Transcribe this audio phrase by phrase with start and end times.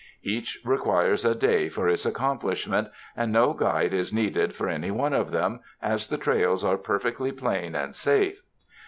[0.23, 5.13] Each requires a day for its accomplishment, and no guide is needed for any one
[5.13, 8.41] of them, as the trails are perfectly plain and safe.